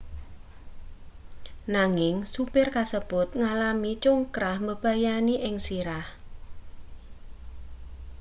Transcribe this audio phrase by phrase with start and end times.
[1.75, 6.05] nanging supir kasebut ngalami congkrah mbebayani ing sirah